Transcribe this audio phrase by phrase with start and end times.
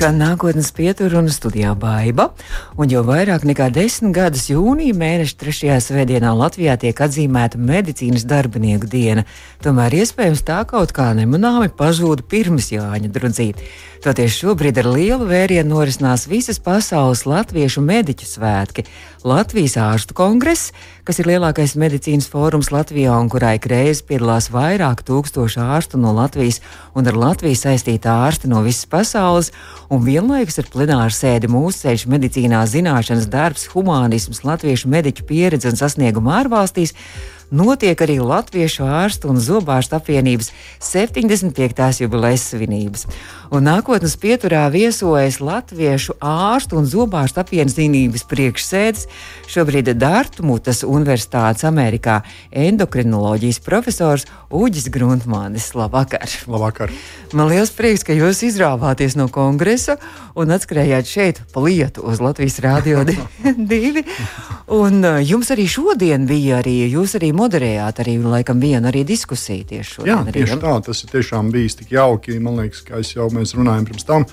[0.00, 2.30] Skan nākotnes pietur un studijā baiva,
[2.80, 8.88] un jau vairāk nekā desmit gadus jūnija mēneša trešajā svētdienā Latvijā tiek atzīmēta medicīnas darbinieku
[8.88, 9.26] diena.
[9.60, 13.68] Tomēr iespējams tā kaut kā nemanāmi pazūda pirms Jāņa drudzīte.
[14.00, 18.86] Toties šobrīd ar lielu vērienu norisinās visas pasaules latviešu mediķu svētki.
[19.28, 20.70] Latvijas ārstu kongress,
[21.04, 26.14] kas ir lielākais medicīnas fórums Latvijā un kurā ik reizi piedalās vairāk tūkstošu ārstu no
[26.16, 26.62] Latvijas
[26.96, 29.52] un ar Latviju saistītā ārsti no visas pasaules,
[29.90, 35.78] un vienlaikus ar plenāru sēdi mūsu ceļš medicīnā zināšanas darbs, humanisms, latviešu mediķu pieredze un
[35.80, 36.94] sasniegumu ārvalstīs
[37.50, 40.50] notiek arī Latviešu ārstu un zobārstu apvienības
[40.80, 42.00] 75.
[42.02, 43.06] jubilejas svinības.
[43.50, 49.08] Un nākotnes pieturā viesojas Latviešu ārstu un zobārstu apvienības priekšsēdis,
[49.50, 52.20] šobrīd Dārtmutas Universitātes Amerikā
[52.54, 55.72] endokrinoloģijas profesors Uģis Gruntmānis.
[55.74, 56.30] Labvakar!
[56.46, 56.94] Labvakar!
[57.34, 59.98] Man liels prieks, ka jūs izrāvāties no kongresa
[60.38, 64.04] un atskrējāt šeit pa lietu uz Latvijas Rādio 2.
[64.70, 69.66] Un uh, jums arī šodien bija arī, jūs arī moderējāt arī laikam vienu arī diskusiju
[69.72, 70.12] tieši šodien.
[70.12, 72.38] Jā, arī, tieši tā, tas ir tiešām bijis tik jauki.
[72.42, 74.26] Man liekas, ka jau mēs runājam pirms tam,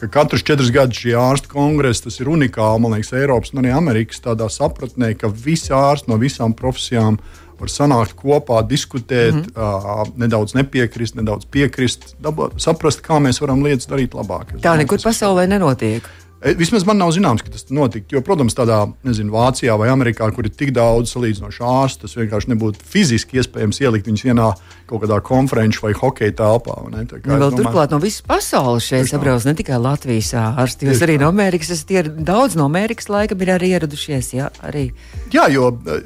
[0.00, 3.74] ka katrs četrus gadus šī ārstu kongresa tas ir unikāli, man liekas, Eiropas un arī
[3.76, 7.20] Amerikas tādā sapratnē, ka visi ārsti no visām profesijām
[7.60, 10.00] var sanākt kopā, diskutēt, mm -hmm.
[10.00, 14.56] uh, nedaudz nepiekrist, nedaudz piekrist, dabot, saprast, kā mēs varam lietas darīt labāk.
[14.64, 16.08] Tā nekur pasaulē nenotiek.
[16.40, 18.14] E, vismaz man nav zināms, ka tas notika.
[18.14, 22.54] Jo, protams, tādā nezinu, Vācijā vai Amerikā, kur ir tik daudz salīdzinoši ārstu, tas vienkārši
[22.54, 24.46] nebūtu fiziski iespējams ielikt viņus vienā
[24.88, 26.78] kaut kādā konferenču vai hokeja telpā.
[26.88, 30.88] Nu, domāju, turklāt no visas pasaules šeit sabrauc ne tikai Latvijas ārsti.
[30.88, 34.32] Jūs arī no Amerikas esat ier, daudz no Amerikas laikam ir arī ieradušies.
[34.40, 34.88] Jā, arī.
[35.34, 36.00] jā jo e,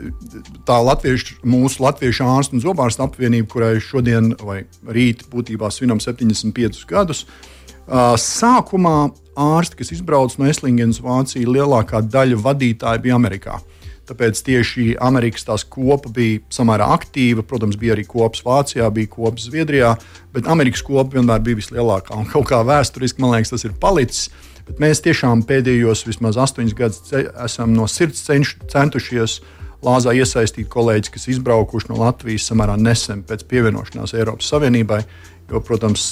[0.66, 6.88] tā latviešu, mūsu latviešu ārstu un zobārstu apvienība, kurai šodien vai rīt būtībā svinam 75
[6.90, 7.28] gadus.
[7.88, 8.98] Sākumā
[9.36, 13.58] ārsti, kas izbrauca no Eslingenas Vāciju, lielākā daļa vadītāji bija Amerikā.
[14.04, 17.44] Tāpēc tieši Amerikas tās kopa bija samērā aktīva.
[17.48, 19.94] Protams, bija arī kops Vācijā, bija kops Zviedrijā,
[20.34, 22.16] bet Amerikas kopa vienmēr bija vislielākā.
[22.20, 24.28] Un kaut kā vēsturiski, man liekas, tas ir palicis.
[24.64, 29.40] Bet mēs tiešām pēdējos vismaz astoņus gadus esam no sirds cenš, centušies
[29.84, 35.02] lāzā iesaistīt kolēģis, kas izbraukuši no Latvijas samērā nesen pēc pievienošanās Eiropas Savienībai.
[35.44, 36.06] Jo, protams,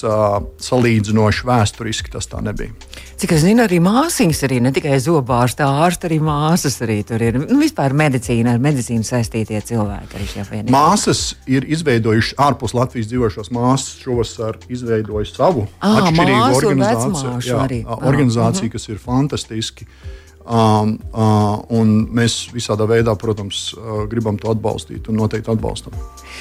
[0.61, 2.75] salīdzinoši vēsturiski tas tā nebija.
[3.17, 7.39] Cik es zinu, arī māsīņas, arī ne tikai zobārsta ārsta, arī māsas arī tur ir.
[7.41, 10.75] Nu, vispār medicīna, ar medicīnu saistītie cilvēki arī šajā vienībā.
[10.77, 17.85] Māsas ir izveidojušas ārpus Latvijas dzīvošos māsas šovasar izveidojuši savu à, atšķirīgu organizāciju, jā, arī.
[17.89, 19.89] organizāciju, kas ir fantastiski.
[19.89, 25.95] Uh, Um, uh, mēs visādā veidā, protams, uh, gribam to atbalstīt un noteikti atbalstam.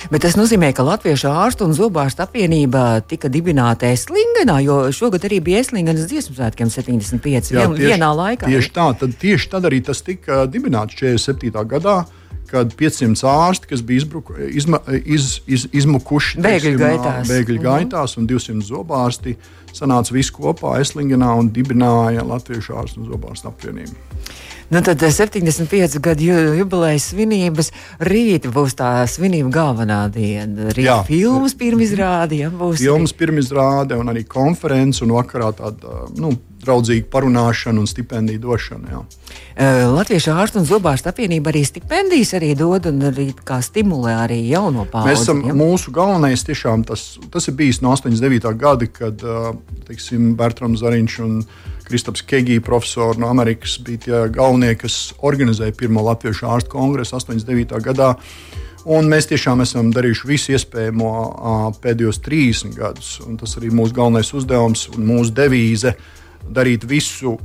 [0.09, 5.37] Bet tas nozīmē, ka Latviešu ārstu un zobārstu apvienība tika dibināta Eslingenā, jo šogad arī
[5.45, 7.53] bija Eslingenas dziesmu svētkiem 75.
[7.53, 8.49] Jā, tieši, vienā laikā.
[8.49, 11.53] Tieši tā, tad, tieši tad arī tas tika dibināts 47.
[11.69, 12.01] gadā
[12.51, 17.65] kad 500 ārsti, kas bija izbruku, izma, iz, iz, izmukuši bēgļu gaitās, bēgļu mhm.
[17.67, 19.37] gaitās un 200 zobārsti,
[19.75, 23.95] sanāca visi kopā Eslingenā un dibināja Latviešu ārstu un zobārstu apvienību.
[24.71, 27.73] Nu, tad 75 eh, gadu jubilejas svinības
[28.07, 30.69] rīt būs tā svinība galvenā diena.
[30.71, 32.51] Rīt jā, filmas pirmizrāde, ja.
[32.79, 36.31] Filmas pirmizrāde un arī konferences un vakarā tāda, nu,
[36.65, 38.91] draudzīga parunāšana un stipendiju došana.
[38.93, 39.01] Jā.
[39.91, 44.85] Latviešu ārstu un zobārstu apvienība arī stipendijas arī dod un arī kā stimulē arī jauno
[44.89, 45.11] paudzi.
[45.11, 45.55] Mēs esam ja?
[45.57, 48.47] mūsu galvenais tiešām tas, tas ir bijis no 89.
[48.61, 49.21] gada, kad
[49.87, 51.37] teiksim, Bertrams Zariņš un
[51.91, 57.81] Kristaps Kegija, profesori no Amerikas, bija tie galvenie, kas organizēja pirmo Latviešu ārstu kongresu 89.
[57.83, 58.13] gadā.
[58.89, 61.09] Un mēs tiešām esam darījuši visu iespējamo
[61.83, 63.11] pēdējos 30 gadus.
[63.41, 65.93] Tas arī ir mūsu galvenais uzdevums un mūsu devīze
[66.49, 67.37] darīt visu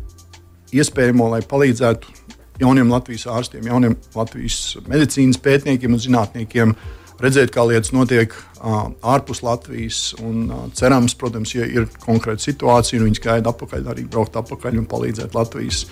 [0.76, 2.14] iespējamo, lai palīdzētu
[2.60, 6.74] jauniem Latvijas ārstiem, jauniem Latvijas medicīnas pētniekiem un zinātniekiem
[7.22, 8.34] redzēt, kā lietas notiek
[8.66, 10.00] ārpus Latvijas.
[10.22, 15.36] Un, cerams, protams, ja ir konkrēta situācija, viņi gaida atpakaļ, arī braukt atpakaļ un palīdzēt
[15.36, 15.84] Latvijas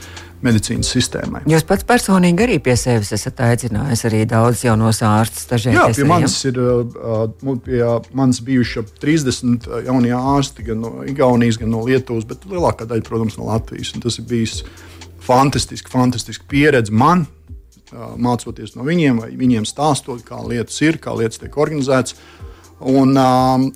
[0.44, 1.44] medicīnas sistēmai.
[1.48, 5.68] Jūs pats personīgi arī pie sevis esat aicinājis arī daudz jaunos ārstus.
[5.70, 7.28] Jā, pie manis ir uh,
[7.64, 7.80] pie
[8.16, 13.06] manis bijuši ap 30 jaunie ārsti gan no Igaunijas, gan no Lietuvas, bet lielākā daļa,
[13.08, 13.94] protams, no Latvijas.
[13.96, 14.60] Un tas ir bijis
[15.24, 17.24] fantastiski, fantastiski pieredze man,
[17.94, 22.16] mācoties no viņiem, vai viņiem stāstot, kā lietas ir, kā lietas tiek organizētas.
[22.80, 23.16] Un,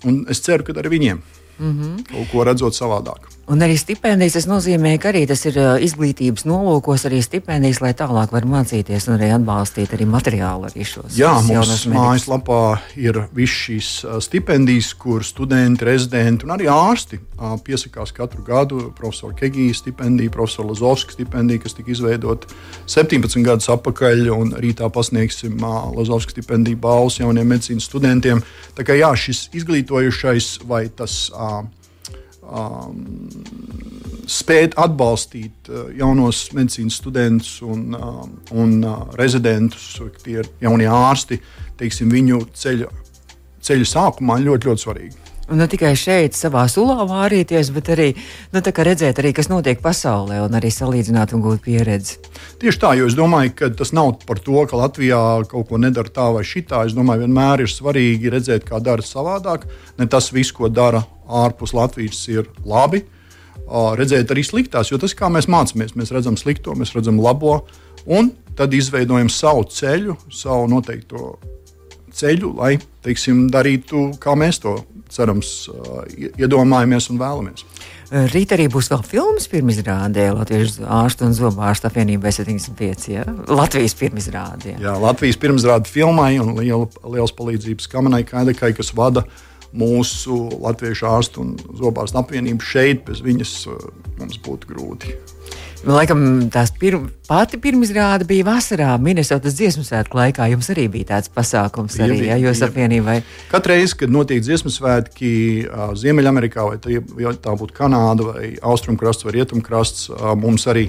[0.04, 1.18] un es ceru, ka arī viņiem
[1.58, 2.04] mm -hmm.
[2.10, 3.37] kaut ko redzot savādāk.
[3.48, 8.34] Un arī stipendijas tas nozīmē, ka arī tas ir izglītības nolūkos, arī stipendijas, lai tālāk
[8.34, 11.14] var mācīties un arī atbalstīt arī materiālu arī šos.
[11.16, 12.60] Jā, mums mājaslapā
[13.00, 13.88] ir viss šīs
[14.26, 17.22] stipendijas, kur studenti, rezidenti un arī ārsti
[17.64, 18.82] piesakās katru gadu.
[18.98, 22.52] Profesora Kegija stipendija, profesora Lazovska stipendija, kas tika izveidota
[22.84, 25.56] 17 gadus atpakaļ, un rītā pasniegsim
[25.96, 28.44] Lazovska stipendiju balvas jauniem medicīnas studentiem.
[28.76, 31.22] Tā kā jā, šis izglītojušais vai tas.
[31.32, 31.64] Uh,
[32.48, 33.04] um,
[34.28, 38.24] spēt atbalstīt uh, jaunos medicīnas studentus un, uh,
[38.56, 41.40] un uh, rezidentus, tie ir jaunie ārsti,
[41.80, 42.90] teiksim, viņu ceļa,
[43.64, 45.27] ceļa sākumā ļoti, ļoti svarīgi.
[45.48, 48.08] Un ne tikai šeit, savā sulā vārīties, bet arī
[48.52, 52.18] nu, redzēt, arī, kas notiek pasaulē, un arī salīdzināt un gūt pieredzi.
[52.60, 56.12] Tieši tā, jo es domāju, ka tas nav par to, ka Latvijā kaut ko nedara
[56.12, 56.84] tā vai šitā.
[56.84, 59.64] Es domāju, vienmēr ir svarīgi redzēt, kā dara savādāk.
[59.96, 63.06] Ne tas viss, ko dara ārpus Latvijas, ir labi.
[63.68, 67.62] Redzēt arī sliktās, jo tas, kā mēs mācāmies, mēs redzam slikto, mēs redzam labo,
[68.04, 71.34] un tad izveidojam savu ceļu, savu noteikto
[72.18, 72.76] ceļu, lai
[73.06, 74.78] teiksim, darītu, kā mēs to
[75.12, 75.68] cerams,
[76.16, 77.64] iedomājamies un vēlamies.
[78.08, 83.08] Rīt arī būs vēl filmas pirmizrādē Latvijas ārstu un zobārstu apvienībai 75.
[83.12, 83.26] Ja?
[83.52, 84.78] Latvijas pirmizrādē.
[84.80, 89.26] Jā, Latvijas pirmizrāde filmai un liela, liels palīdzības Kamanai Kaidekai, kas vada
[89.76, 93.04] mūsu Latviešu ārstu un zobārstu apvienību šeit.
[93.08, 93.58] Bez viņas
[94.16, 95.12] mums būtu grūti.
[95.86, 96.96] Laikam tās pir
[97.28, 100.48] pati pirmizrāde bija vasarā, Minnesotas dziesmu svētku laikā.
[100.50, 103.20] Jums arī bija tāds pasākums, bija, arī ja, jūs apvienībai.
[103.52, 105.30] Katru reizi, kad notiek dziesmu svētki
[106.00, 110.08] Ziemeļamerikā, vai tā, ja tā būtu Kanāda, vai Austrumkrasts, vai Rietumkrasts,
[110.40, 110.88] mums arī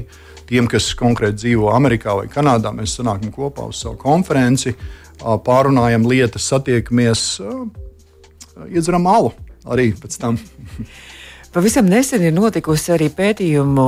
[0.49, 4.73] tiem, kas konkrēti dzīvo Amerikā vai Kanādā, mēs sanākam kopā uz savu konferenci,
[5.21, 7.27] pārunājam lietas, satiekamies,
[8.71, 9.35] iedzeram malu
[9.69, 10.41] arī pēc tam.
[11.49, 13.85] Pavisam nesen ir notikusi arī pētījumu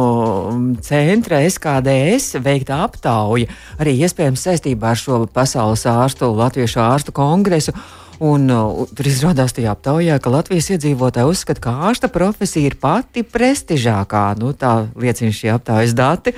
[0.82, 3.46] centra SKDS veikta aptauja,
[3.78, 7.76] arī iespējams saistībā ar šo pasaules ārstu, Latviešu ārstu kongresu.
[8.22, 13.22] Un, uh, tur izrādās tajā aptaujā, ka Latvijas iedzīvotāji uzskata, ka ārsta profesija ir pati
[13.22, 14.26] prestižākā.
[14.42, 16.34] Nu, tā liecina šie aptaujas dati.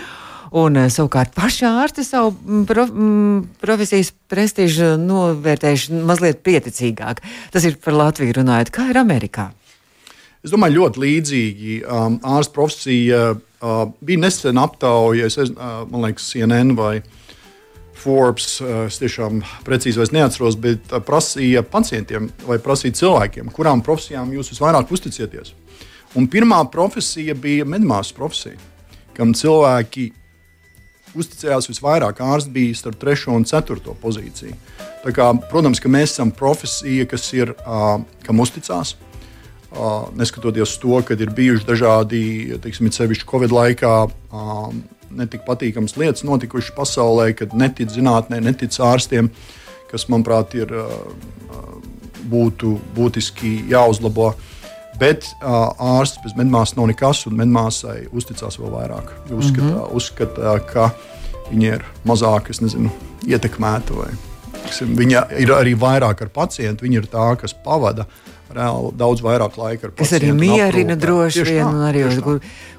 [0.52, 7.24] Un, uh, savukārt, paši ārsti savu mm, prof, mm, profesijas prestižu novērtējuši mazliet pieticīgāk.
[7.56, 9.54] Tas ir par Latviju runājot, kā ir Amerikā.
[10.44, 11.74] Es domāju, ļoti līdzīgi.
[11.88, 16.98] Um, ārsta profesija uh, bija nesen aptauja, es, uh, man liekas, CNN vai
[17.96, 18.58] Forbes.
[18.60, 24.34] Uh, es tiešām precīzi vairs neatceros, bet uh, prasīja pacientiem vai prasīja cilvēkiem, kurām profesijām
[24.36, 25.54] jūs visvairāk uzticieties.
[26.20, 28.60] Un pirmā profesija bija medmāsas profesija,
[29.16, 30.10] kam cilvēki
[31.16, 32.20] uzticējās visvairāk.
[32.20, 34.60] Ārsts bija starp 3 un 4 pozīciju.
[35.08, 38.98] Tā kā, protams, ka mēs esam profesija, kas ir, uh, kam uzticās.
[39.00, 39.10] Uh,
[40.18, 42.24] neskatoties to, ka ir bijuši dažādi,
[42.62, 43.94] teiksim, sevišķi Covid laikā,
[45.14, 49.30] netik patīkamas lietas notikušas pasaulē, kad netic zinātnē, netic ārstiem,
[49.92, 50.74] kas, manuprāt, ir
[52.30, 54.34] būtu būtiski jāuzlabo.
[55.00, 59.10] Bet uh, ārsts bez medmāsas nav nekas, un medmāsai uzticās vēl vairāk.
[59.32, 59.96] Uzskata, mm -hmm.
[59.98, 60.90] uzskata ka
[61.50, 62.92] viņa ir mazāk nezinu,
[63.26, 63.98] ietekmēta.
[63.98, 64.12] Vai,
[65.02, 66.86] viņa ir arī vairāk ar pacientu.
[66.86, 68.06] Viņa ir tā, kas pavada
[68.56, 69.96] reāli daudz vairāk laika ar.
[70.00, 72.20] Kas arī mierina droši vien, un arī uz,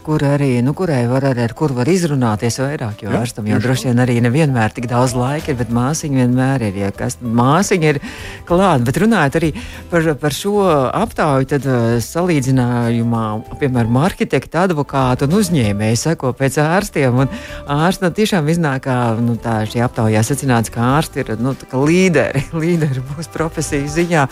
[0.05, 3.89] kur, arī, nu, kurai var arī, ar kur var izrunāties vairāk, jo ārstam jau droši
[3.89, 8.01] vien arī nevienmēr tik daudz laika ir, bet māsiņa vienmēr ir, ja kas māsiņa ir
[8.49, 9.51] klāt, bet runājot arī
[9.91, 13.25] par, par šo aptauju, tad uh, salīdzinājumā,
[13.61, 17.33] piemēram, arhitekta, advokātu un uzņēmēju sako pēc ārstiem, un
[17.77, 22.45] ārsti nu, tiešām iznāk, kā, nu, tā šī aptaujā secināts, ka ārsti ir, nu, līderi,
[22.65, 24.27] līderi mūsu profesijas ziņā.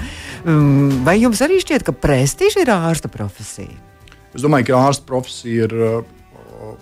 [0.45, 3.92] Um, vai jums arī šķiet, ka prestiži ir ārsta profesija?
[4.33, 5.77] Es domāju, ka ārsta profesija ir.
[5.77, 6.75] Uh,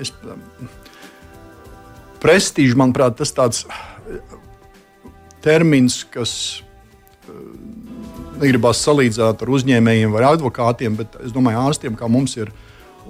[0.00, 0.12] es,
[2.20, 4.18] Prestižs, manuprāt, tas tāds uh,
[5.40, 6.32] termins, kas
[8.40, 12.52] negribas salīdzināt ar uzņēmējiem vai advokātiem, bet es domāju, ārstiem kā mums ir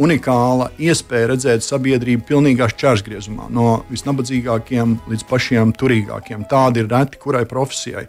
[0.00, 6.47] unikāla iespēja redzēt sabiedrību pilnīgā šķērsgriezumā, no visnabadzīgākiem līdz pašiem turīgākiem.
[6.50, 8.06] Tāda ir reti kurai profesijai.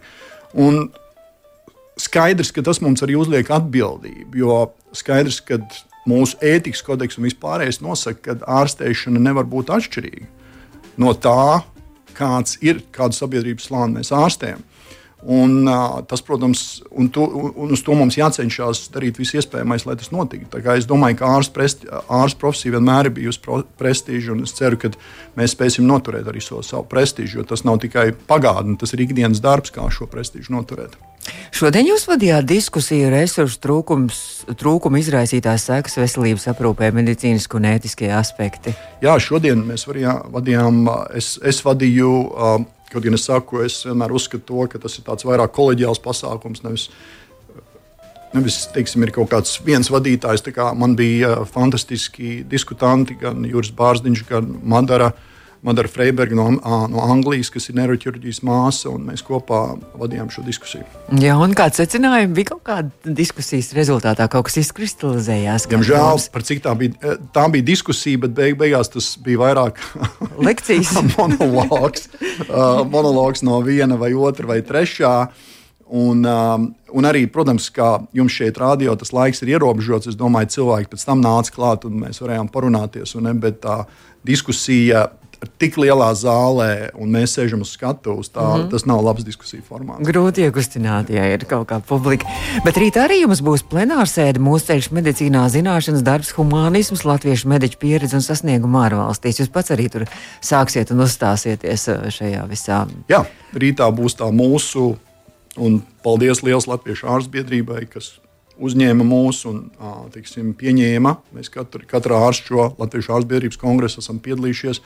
[0.62, 0.86] Un
[2.00, 4.58] skaidrs, ka tas mums arī uzliek atbildību, jo
[4.96, 5.60] skaidrs, ka
[6.08, 10.26] mūsu ētikas kodeks un vispārējais nosaka, ka ārstēšana nevar būt atšķirīga
[11.00, 11.62] no tā,
[12.16, 14.60] kāds ir, kādu sabiedrības slāni mēs ārstējam.
[15.22, 17.22] Un, uh, tas, protams, un, to,
[17.54, 20.58] un uz to mums jācenšas darīt visu iespējamais, lai tas notiktu.
[20.74, 21.68] Es domāju, ka ārsta
[22.10, 24.90] ārst profesija vienmēr ir bijusi prestiža, un es ceru, ka
[25.38, 29.38] mēs spēsim noturēt arī so, savu prestižu, jo tas nav tikai pagātne, tas ir ikdienas
[29.44, 30.98] darbs, kā šo prestižu noturēt.
[31.62, 34.16] Šodien jūs vadījāt diskusiju resursu trūkums,
[34.58, 38.72] trūkuma izraisītās sekas veselības aprūpē, medicīniski un ētiskie aspekti.
[39.04, 40.80] Jā, šodien mēs varījā, vadījām,
[41.14, 42.10] es, es vadīju,
[42.90, 46.66] kaut gan es saku, es vienmēr uzskatu to, ka tas ir tāds vairāk koleģiāls pasākums,
[46.66, 46.90] nevis
[48.32, 50.40] Nevis, teiksim, ir kaut kāds viens vadītājs.
[50.56, 55.10] Kā man bija fantastiski diskutanti, gan Juris Bārziņš, gan Madara.
[55.12, 55.31] Uh,
[55.62, 56.48] Madara Freiberga no,
[56.90, 59.60] no Anglijas, kas ir neiroķirurģijas māsa, un mēs kopā
[60.00, 60.82] vadījām šo diskusiju.
[61.22, 65.68] Jā, un kāds secinājums bija kaut kāda diskusijas rezultātā, kaut kas izkristalizējās?
[65.70, 69.78] Diemžēl, par cik tā bija, tā bija diskusija, bet beig, beigās tas bija vairāk
[70.48, 72.10] lekcijas monologs,
[72.90, 75.14] monologs no viena vai otra vai trešā.
[75.92, 80.08] Un, un arī, protams, kā jums šeit rādījot, tas laiks ir ierobežots.
[80.08, 83.12] Es domāju, cilvēki pēc tam nāca klāt un mēs varējām parunāties.
[83.18, 83.82] Un, ne, bet tā
[84.24, 85.10] diskusija
[85.58, 88.70] tik lielā zālē, un mēs sēžam uz skatuves, tā, mm -hmm.
[88.70, 90.06] tas nav labs diskusiju formāts.
[90.06, 92.26] Grūti iekustināt, ja ir kaut kā publika.
[92.64, 98.16] Bet rīt arī jums būs plenārsēde, mūsu ceļš medicīnā, zināšanas, darbs, humanisms, latviešu mediķu pieredze
[98.16, 99.40] un sasnieguma ārvalstīs.
[99.40, 100.06] Jūs pats arī tur
[100.40, 102.86] sāksiet un uzstāsieties uh, šajā visā.
[103.08, 104.96] Jā, rītā būs tā mūsu,
[105.56, 108.18] un paldies liels Latviešu ārstbiedrībai, kas
[108.62, 109.62] uzņēma mūs un
[110.14, 111.14] tiksim, pieņēma.
[111.36, 114.82] Mēs katru, katrā ārstu šo Latviešu ārstbiedrības kongresu esam piedalījušies.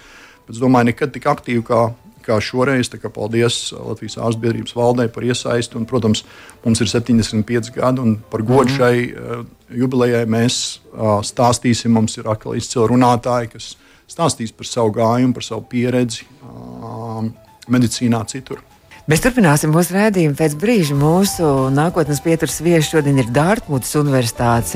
[0.51, 1.81] Es domāju, nekad tik aktīvi kā,
[2.27, 2.91] kā šoreiz.
[2.93, 5.79] Kā paldies Latvijas ārstbiedrības valdei par iesaisti.
[5.81, 6.23] Un, protams,
[6.65, 8.77] mums ir 75 gadi, un par godu mm.
[8.77, 9.43] šai uh,
[9.75, 10.61] jubilejai mēs
[10.93, 11.95] uh, stāstīsim.
[11.97, 13.75] Mums ir atkal izcili runātāji, kas
[14.11, 17.27] stāstīs par savu gājumu, par savu pieredzi uh,
[17.73, 18.63] medicīnā citur.
[19.07, 20.97] Mēs turpināsim mūsu rādījumu pēc brīža.
[20.99, 24.75] Mūsu nākotnes pieturas viesis šodien ir Dārtmutas Universitātes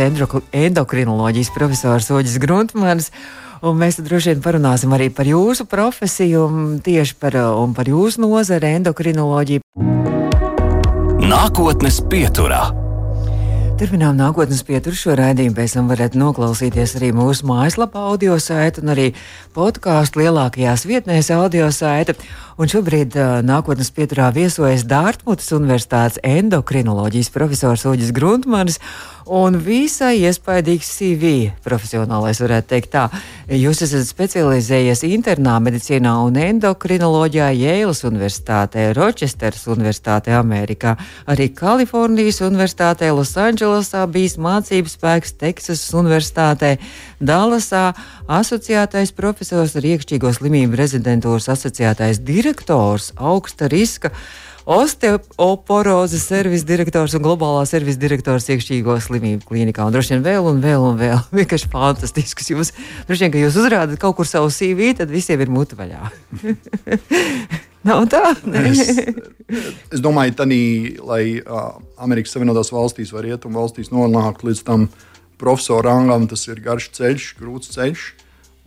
[0.54, 3.10] endokrinoloģijas profesors Oģis Gruntmans.
[3.60, 6.46] Un mēs droši vien parunāsim arī par jūsu profesiju,
[6.84, 7.36] tieši par,
[7.76, 9.60] par jūsu nozari, endokrinoloģiju.
[11.20, 12.70] Nākotnes pieturā.
[13.80, 15.54] Turpinām nākotnes pieturu šo raidījumu.
[15.56, 19.06] Pēc tam varat noklausīties arī mūsu mājaslapā, audio saiti un arī
[19.56, 22.12] podkāstu lielākajās vietnēs, audio saiti.
[22.60, 28.76] Un šobrīd uh, nākotnes pieturā viesojas Dārtmutas Universitātes endokrinoloģijas profesors Uģis Gruntmanis.
[29.30, 31.30] Un visai iespaidīgs CV,
[31.64, 33.04] profesionālais varētu teikt tā.
[33.46, 40.96] Jūs esat specializējies internā medicīnā un endokrinoloģijā Jēlas Universitātē, Rochesteras Universitātē, Amerikā,
[41.30, 43.12] arī Kalifornijas Universitātē,
[43.70, 46.76] Losandželosā bijis mācības spēks Teksasas Universitātē,
[47.22, 47.92] Dallasā,
[48.26, 54.10] asociētais profesors ar iekšķīgo slimību rezidentūras asociētais direktors, augsta riska
[54.70, 59.86] osteoporozes servisa direktors un globālā servisa direktors iekšķīgo slimību klīnikā.
[59.86, 61.24] Un droši vien vēl un vēl un vēl.
[61.40, 62.52] Vienkārši fantastisks.
[62.52, 62.74] Jūs,
[63.08, 66.10] droši vien, ka jūs uzrādat kaut kur savu CV, tad visiem ir mutu vaļā.
[67.86, 68.34] Nav tā.
[68.60, 68.80] es,
[69.94, 70.60] es domāju, ka
[71.08, 74.88] lai uh, Amerikas Savienotās valstīs vai Rietumu valstīs nonāktu līdz tam
[75.40, 78.08] profesora rangam, tas ir garš ceļš, grūts ceļš.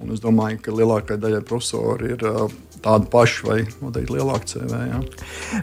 [0.01, 2.47] Un es domāju, ka lielākajai daļai profesori ir uh,
[2.83, 4.79] tādu pašu vai noteikti lielāku CV.
[4.89, 5.01] Jā.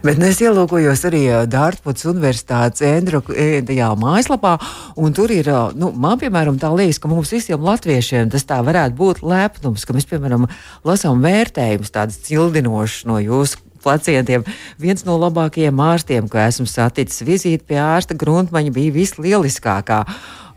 [0.05, 4.57] Bet nu, es ielūkojos arī Dārtaņas Universitātes Endrija mājaslapā,
[5.01, 8.97] un tur ir, nu, man piemēram, tā liekas, ka mums visiem latviešiem tas tā varētu
[8.99, 10.49] būt lepnums, ka mēs, piemēram,
[10.87, 14.45] lasām vērtējumus tādus cildinošus no jūsu pacientiem.
[14.81, 20.05] Viens no labākajiem ārstiem, ko esmu saticis, vizīte pie ārsta Gruntmaņa bija vislieliskākā.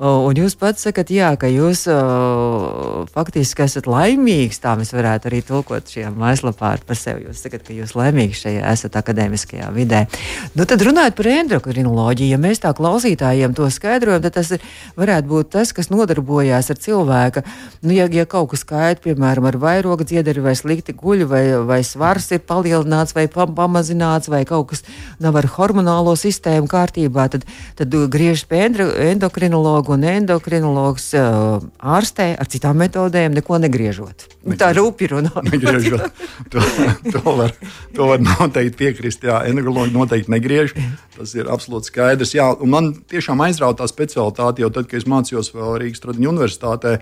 [0.03, 4.57] Un jūs pats sakat, jā, ka jūs uh, faktiski esat laimīgs.
[4.59, 7.29] Tā mēs varētu arī tulkot šajā mājaslapā par sevi.
[7.29, 10.01] Jūs sakat, ka jūs laimīgi šajā esat akadēmiskajā vidē.
[10.57, 14.65] Nu, tad runājot par endokrinoloģiju, ja mēs tā klausītājiem to skaidrojam, tad tas ir,
[14.99, 17.45] varētu būt tas, kas nodarbojās ar cilvēka.
[17.85, 21.79] Nu, ja, ja kaut kas kaita, piemēram, ar vairogu dziedari vai slikti guļu, vai, vai
[21.87, 24.83] svars ir palielināts vai pamazināts, vai kaut kas
[25.23, 27.47] nav ar hormonālo sistēmu kārtībā, tad,
[27.79, 28.65] tad griežas pie
[30.01, 34.27] endokrinologa un endokrinologs uh, ārstē ar citām metodēm, neko negriežot.
[34.43, 34.59] Negriežot.
[34.61, 35.43] Tā rūpīgi runā.
[35.51, 36.23] negriežot.
[36.53, 36.63] To,
[37.11, 37.53] to, var,
[37.95, 39.23] to var noteikti piekrist.
[39.23, 40.75] Jā, endokrinologi noteikti negriež.
[41.17, 42.33] Tas ir absolūti skaidrs.
[42.37, 46.97] Jā, man tiešām aizrauta tā specialitāte jau tad, kad es mācījos Rīgas Tradiņu universitātē.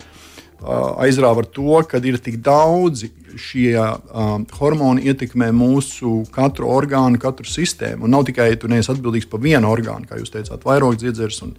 [1.02, 7.50] Aizrāva ar to, ka ir tik daudzi šie um, hormoni ietekmē mūsu katru orgānu, katru
[7.50, 8.06] sistēmu.
[8.06, 11.56] Un nav tikai tu neesi atbildīgs par vienu orgānu, kā jūs teicāt, vairāk dziedzers un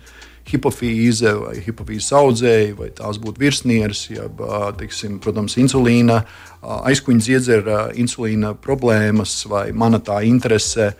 [0.48, 4.42] hipofīze vai hipofīzes audzēji, vai tās būtu virsnieres, jeb,
[4.78, 6.22] teiksim, protams, insulīna,
[6.62, 10.92] aizkuņa dziedzera insulīna problēmas, vai mana tā interese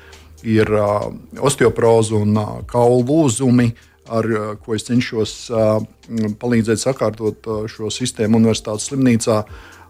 [0.43, 0.71] ir
[1.39, 2.39] osteoporoze un
[2.71, 3.71] kaulu lūzumi,
[4.13, 4.27] ar
[4.63, 5.37] ko es cenšos
[6.43, 9.39] palīdzēt sakārtot šo sistēmu universitātes slimnīcā.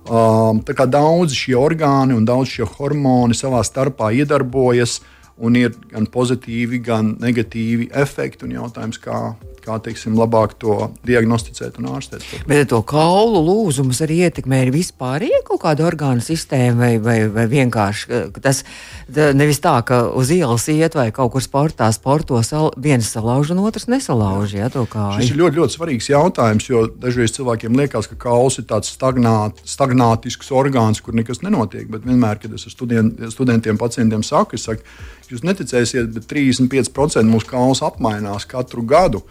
[0.02, 5.00] Tā kā daudz šie orgāni un daudz šie hormoni savā starpā iedarbojas,
[5.42, 8.46] un ir gan pozitīvi, gan negatīvi efekti.
[8.46, 9.34] Un jautājums, kā,
[9.64, 12.25] kā teiksim, labāk to diagnosticēt un ārstēt.
[12.49, 17.47] Bet to kaulu lūzumus arī ietekmē ir vispārīga kaut kāda orgānu sistēma, vai, vai, vai
[17.50, 18.62] vienkārši tas
[19.09, 23.62] nevis tā, ka uz ielas iet vai kaut kur sportā, sporto sal, viens salauž un
[23.64, 24.57] otrs nesalauž.
[24.59, 24.71] Jā.
[24.73, 29.62] Šis ir ļoti, ļoti svarīgs jautājums, jo dažreiz cilvēkiem liekas, ka kauls ir tāds stagnāt,
[29.69, 31.88] stagnātisks orgāns, kur nekas nenotiek.
[31.92, 34.87] Bet vienmēr, kad es student, studentiem, pacientiem saku, es saku,
[35.33, 39.23] jūs neticēsiet, bet 35% mūsu kauls apmainās katru gadu.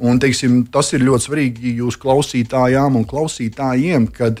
[0.00, 4.40] Un, teiksim, tas ir ļoti svarīgi jūsu klausītājām un klausītājiem, kad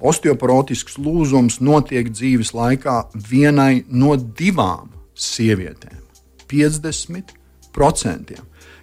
[0.00, 2.96] osteoporotisks lūzums notiek dzīves laikā
[3.30, 6.00] vienai no divām sievietēm.
[6.50, 8.40] 50%.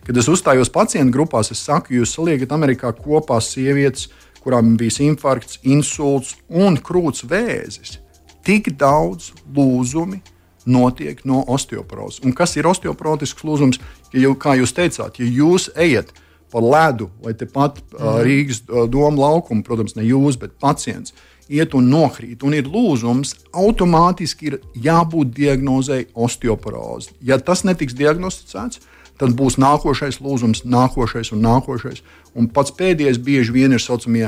[0.07, 4.07] Kad es uzstājos pacientu grupās, es saku, jūs saliekat Amerikā kopā sievietes,
[4.41, 7.97] kurām bija infarkts, insults un krūts vēzis.
[8.47, 10.21] Tik daudz lūzumi
[10.67, 12.21] notiek no osteoporozes.
[12.24, 13.81] Un kas ir osteoporotisks lūzums?
[14.13, 16.13] Ja jau, kā jūs teicāt, ja jūs ejat
[16.51, 18.19] pa ledu vai tepat mm.
[18.23, 18.61] Rīgas
[18.91, 21.15] doma laukumu, protams, ne jūs, bet pacients.
[21.47, 27.13] Iet un nokrīt, un ir lūzums, automātiski ir jābūt diagnozei osteoporoze.
[27.23, 28.81] Ja tas netiks diagnosticēts,
[29.17, 32.03] tad būs nākošais lūzums, nākošais un nākošais.
[32.35, 34.27] Un pats pēdējais bieži vien ir saucamie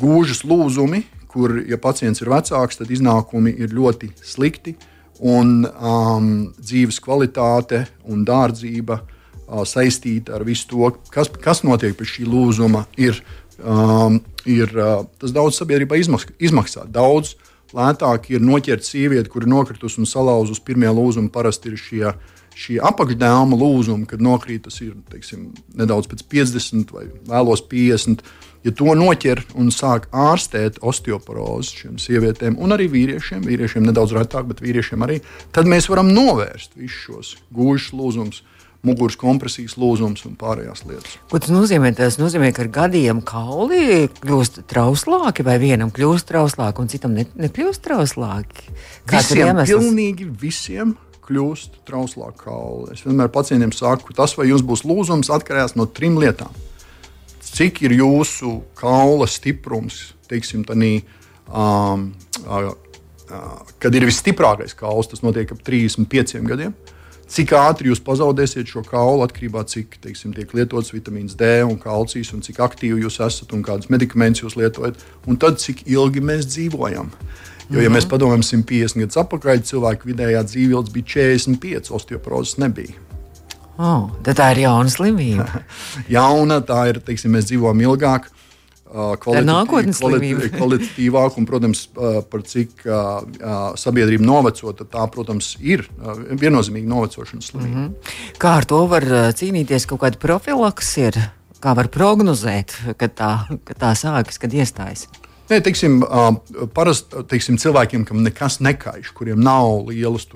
[0.00, 4.74] gūžas lūzumi, kur, ja pacients ir vecāks, tad iznākumi ir ļoti slikti
[5.20, 12.14] un um, dzīves kvalitāte un dārdzība uh, saistīta ar visu to, kas, kas notiek pēc
[12.16, 12.86] šī lūzuma.
[13.00, 13.20] Ir,
[13.60, 16.32] um, ir, uh, tas daudz sabiedrībā izmaksā.
[16.40, 16.86] izmaksā.
[16.88, 17.36] Daudz
[17.76, 21.32] lētāk ir noķert sievieti, kur ir nokritusi un salauzusi pirmie lūzumi.
[21.32, 22.14] Parasti ir šie,
[22.56, 28.24] šie apakšdēma lūzumi, kad nokrīt tas ir teiksim, nedaudz pēc 50 vai vēlos 50
[28.64, 34.48] ja to noķer un sāk ārstēt osteoporozi šiem sievietēm un arī vīriešiem, vīriešiem nedaudz retāk,
[34.50, 35.20] bet vīriešiem arī,
[35.54, 38.42] tad mēs varam novērst visus šos gūžas lūzumus.
[38.80, 41.18] Muguras kompresijas lūzums un pārējās lietas.
[41.28, 41.90] Ko tas nozīmē?
[41.92, 47.26] Tas nozīmē, ka ar gadiem kauli kļūst trauslāki, vai vienam kļūst trauslāki, un citam ne,
[47.44, 48.72] nekļūst trauslāki.
[49.04, 49.74] Kāds visiem, ir iemesls?
[49.74, 50.96] Pilnīgi visiem
[51.28, 52.96] kļūst trauslāki kauli.
[52.96, 56.56] Es vienmēr pacientiem saku, tas, vai jums būs lūzums, atkarīgs no trim lietām
[57.56, 61.00] cik ir jūsu kaula stiprums, teiksim, tādī,
[61.48, 62.10] um,
[62.46, 62.72] uh,
[63.82, 66.74] kad ir visstiprākais kauls, tas notiek ap 35 gadiem.
[67.30, 71.60] Cik ātri jūs pazaudēsiet šo kaulu atkarībā no tā, cik teiksim, tiek lietots vitamīns D
[71.62, 74.98] un kalcijs, un cik aktīvi jūs esat un kādus medikamentus jūs lietojat,
[75.30, 77.12] un tad cik ilgi mēs dzīvojam.
[77.70, 77.96] Jo, ja mm -hmm.
[77.96, 83.09] mēs padomājam 150 gadus atpakaļ, cilvēku vidējā dzīvības bija 45, osteoporozes nebija.
[83.80, 85.46] Oh, tā ir jauna slimība.
[86.18, 88.28] jauna, tā ir, teiksim, mēs dzīvojam ilgāk.
[88.90, 93.20] Kvalitatīv, kvalit, kvalitatīvāk, un, protams, par cik uh,
[93.78, 97.76] sabiedrība noveco, tā, protams, ir uh, viennozīmīgi novecošanas slimība.
[97.76, 98.34] Mm -hmm.
[98.42, 99.06] Kā ar to var
[99.38, 99.86] cīnīties?
[99.86, 101.20] Kaut kāda profilaks ir,
[101.62, 103.32] kā var prognozēt, kad tā,
[103.64, 105.06] kad tā sākas, kad iestājas?
[105.50, 105.96] Nē, teiksim,
[106.70, 110.28] parasti teiksim, cilvēkiem, kam nekas nekaiš, kuriem nav lielas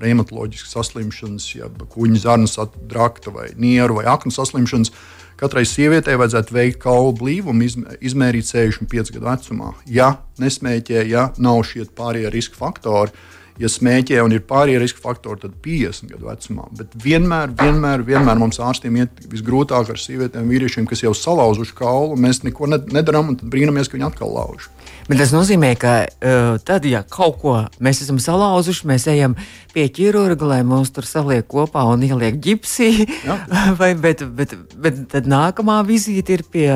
[0.00, 2.56] reumatoloģiskas saslimšanas, ja kuģa zarnas
[2.88, 4.88] drakta vai nieru vai aknu saslimšanas,
[5.36, 7.68] katrai sievietei vajadzētu veikt kaulu blīvumu,
[8.00, 9.74] izmērīt 65 gadu vecumā.
[9.84, 13.12] Ja nesmēķē, ja nav šie pārējie riska faktori,
[13.60, 16.66] ja smēķē un ir pārējie riska faktori, tad 50 gadu vecumā.
[16.78, 22.18] Bet vienmēr, vienmēr, vienmēr mums ārstiem iet visgrūtāk ar sievietēm, vīriešiem, kas jau salauzuši kaulu.
[22.20, 24.68] Mēs neko nedarām, un brīnamies, ka viņi atkal lauž.
[25.08, 29.34] Bet tas nozīmē, ka uh, tad, ja kaut ko mēs esam salauzuši, mēs ejam
[29.74, 32.90] pie ķirurga, lai mūs tur saliek kopā un ieliek ģipsī.
[33.80, 36.68] Vai, bet, bet, bet tad nākamā vizīte ir pie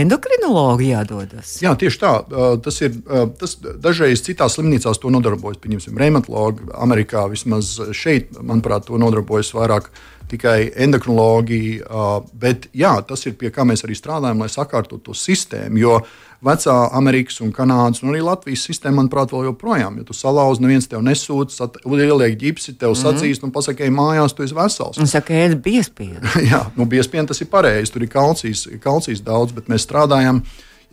[0.00, 1.58] endokrinologa jādodas.
[1.64, 2.14] Jā, tieši tā.
[2.30, 2.96] Uh, tas ir
[3.40, 5.60] tas dažreiz citās slimnīcās to nodarbojas.
[5.60, 9.90] Pieņemsim, reumatologi Amerikā vismaz šeit, manuprāt, to nodarbojas vairāk
[10.30, 12.00] tikai endokrinoloģija.
[12.40, 15.80] Bet jā, tas ir pie kā mēs arī strādājam, lai sakārtotu to sistēmu.
[15.80, 16.00] Jo
[16.44, 20.88] vecā Amerikas un Kanādas un arī Latvijas sistēma, manuprāt, vēl joprojām, ja tu salauzi, neviens
[20.88, 24.98] tev nesūta, ieliek ģipsi, tev mm sacīs, nu, pasakā, ej mājās, tu esi vesels.
[25.00, 26.20] Un saka, ēd biespienu.
[26.50, 30.42] jā, nu, biespienu tas ir pareizi, tur ir kalcijas, kalcijas daudz, bet mēs strādājam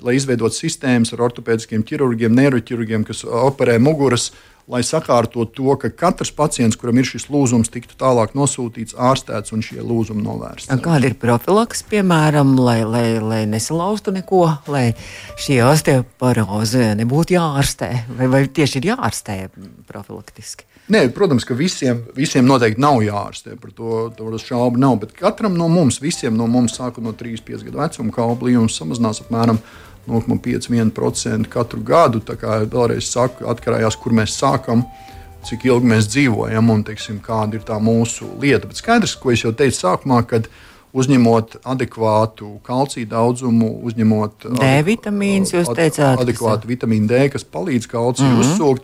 [0.03, 4.29] lai izveidotu sistēmas ar ortopēdiskiem ķirurgiem, neiroķirurgiem, kas operē muguras
[4.67, 9.63] lai sakārtotu to, ka katrs pacients, kuram ir šis lūzums, tiktu tālāk nosūtīts, ārstēts un
[9.63, 10.75] šie lūzumi novērsti.
[10.83, 14.89] Kāda ir profilaks, piemēram, lai, lai, lai nesalaustu neko, lai
[15.39, 19.39] šī osteoporoze nebūtu jāārstē, vai, vai tieši ir jāārstē
[19.87, 20.67] profilaktiski?
[20.87, 23.57] Nē, protams, ka visiem, visiem noteikti nav jāārstē.
[23.59, 24.95] Par to, to šaubu nav.
[25.01, 29.19] Bet katram no mums, visiem no mums, sākot no 3-5 gadu vecuma, kaula blīvums samazinās
[29.25, 29.59] apmēram
[30.07, 32.21] 0,51% katru gadu.
[32.23, 34.85] Tā kā vēlreiz saku, atkarājās, kur mēs sākam.
[35.47, 38.67] cik ilgi mēs dzīvojam un teiksim, kāda ir tā mūsu lieta.
[38.67, 40.49] Bet skaidrs, ko es jau teicu sākumā, kad
[40.97, 48.27] uzņemot adekvātu kalcija daudzumu, uzņemot D vitamīns, jūs teicāt, adekvātu vitamīnu D, kas palīdz kalciju
[48.27, 48.43] mm -hmm.
[48.43, 48.83] uzsūkt.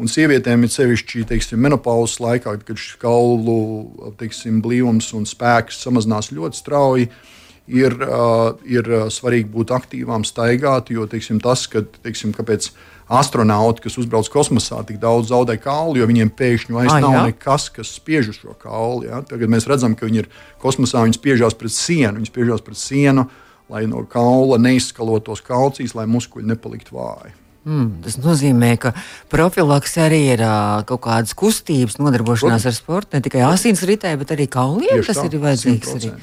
[0.00, 6.32] Un sievietēm ir sevišķi teiksim, menopauzes laikā, kad šis kaulu teiksim, blīvums un spēks samazinās
[6.32, 7.10] ļoti strauji.
[7.10, 7.39] Uh,
[7.70, 12.70] ir svarīgi būt aktīvām, staigāt, jo teiksim, tas, ka, teiksim, kāpēc
[13.10, 17.24] astronauti, kas uzbrauc kosmosā, tik daudz zaudē kaulu, jo viņiem pēkšņi vairs ah, nav jā.
[17.32, 19.08] nekas, kas spiež uz šo kaulu.
[19.08, 19.22] Ja?
[19.26, 20.30] Tagad mēs redzam, ka viņi ir
[20.62, 23.26] kosmosā, viņi spiežās pret sienu, viņi spiežās pret sienu,
[23.70, 27.34] lai no kaula neizskalotos kalcijas, lai muskuļi nepaliktu vāji.
[27.60, 28.94] Mm, tas nozīmē, ka
[29.28, 32.68] profilaks arī ir uh, kaut kādas kustības, nodarbošanās Protams.
[32.70, 35.02] ar sportu, ne tikai asins ritē, bet arī kauliem.
[35.04, 36.14] Tas tā, ir vajadzīgs.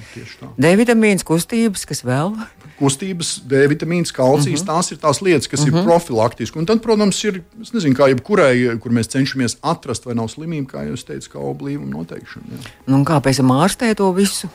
[0.58, 2.34] D vitamīns, kustības, kas vēl?
[2.80, 4.66] Kustības, D vitamīns, kalcijs, uh mhm.
[4.66, 4.74] -huh.
[4.74, 5.70] tās ir tās lietas, kas uh -huh.
[5.70, 5.86] ir mhm.
[5.86, 6.58] profilaktiski.
[6.58, 10.72] Un tad, protams, ir, es nezinu, kā jebkurai, kur mēs cenšamies atrast, vai nav slimība,
[10.74, 12.46] kā jūs teicāt, kā oblīvuma noteikšana.
[12.50, 12.72] Jā.
[12.88, 14.50] Nu, kā pēc tam ārstē to visu?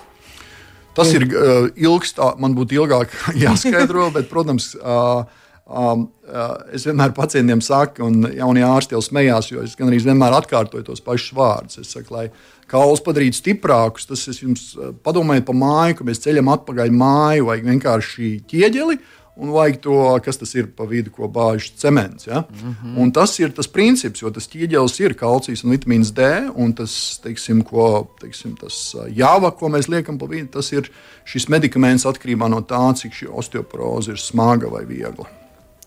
[0.95, 3.09] Tas ir uh, ilgs, tā, man būtu ilgāk
[3.45, 5.25] jāskaidro, bet, protams, uh,
[5.63, 10.01] Um, uh, es vienmēr pacientiem saku, un jaunie ārsti jau smējās, jo es gan arī
[10.03, 11.79] vienmēr atkārtoju tos pašus vārdus.
[11.79, 12.25] Es saku, lai
[12.71, 17.47] kaulus padarītu stiprākus, tas es jums uh, padomāju par māju, ka mēs ceļam atpakaļ māju,
[17.49, 18.99] vajag vienkārši ķieģeli.
[19.43, 22.27] Un vajag to, kas tas ir pa vidu, ko bāž cements.
[22.27, 22.43] Ja?
[22.43, 22.99] Mm -hmm.
[23.01, 26.51] Un tas ir tas princips, jo tas ķieģelis ir kalcijs un vitamīns D.
[26.55, 30.91] Un tas, teiksim, ko, teiksim, tas uh, jāva, ko mēs liekam pa vidu, tas ir
[31.25, 35.42] šis medikaments atkarībā no tā, cik šī osteoporoze ir smaga vai viegla.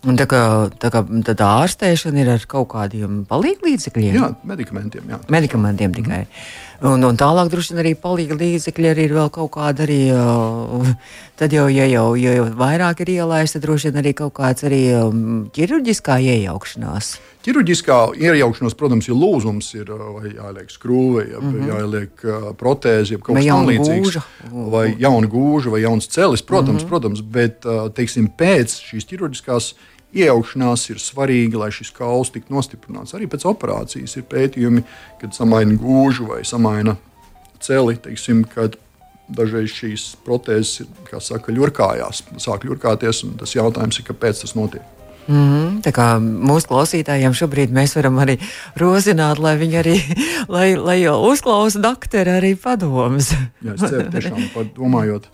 [0.06, 0.40] Un tā kā,
[0.76, 1.00] tā kā
[1.32, 4.18] tā ārstēšana ir ar kaut kādiem palīdzekļiem?
[4.18, 5.08] Jā, medikamentiem.
[5.10, 5.18] Jā.
[5.32, 6.20] Medikamentiem tikai.
[6.26, 6.65] Mm.
[6.84, 10.00] Un, un tālāk droši vien arī palīga līdzekļi arī ir vēl kaut kāda arī.
[11.36, 14.82] Tad jau, ja jau, ja jau vairāk ir ielaista, droši vien arī kaut kāds arī
[14.96, 15.18] um,
[15.52, 17.10] ķirurģiskā iejaukšanās.
[17.46, 21.68] Ķirurģiskā iejaukšanās, protams, ir lūzums, ir vai jāliek skrūve, ja, mm -hmm.
[21.68, 24.18] jāliek uh, protēzi, kaut kas tamlīdzīgs.
[24.72, 26.88] Vai jauna gūža, vai jauns celis, protams, mm -hmm.
[26.88, 29.95] protams bet uh, teiksim, pēc šīs ķirurģiskās iejaukšanās
[30.90, 33.14] ir svarīga, lai šis kauls tiktu nostiprināts.
[33.16, 34.82] Arī pēc operācijas ir pētījumi,
[35.20, 36.96] kad samaina gūžu vai samaina
[37.60, 38.76] celi, teiksim, kad
[39.28, 44.54] dažreiz šīs protēzes ir, kā saka, ļurkājās, sāk ļurkāties, un tas jautājums ir, kāpēc tas
[44.58, 44.92] notiek.
[45.26, 45.80] Mm -hmm.
[45.82, 48.38] Tā kā mūsu klausītājiem šobrīd mēs varam arī
[48.76, 49.96] rozināt, lai viņi arī
[50.56, 53.32] lai, lai uzklausa doktoru arī padomus.
[53.62, 54.38] Jā, es ceru, tiešām
[54.78, 55.26] domājot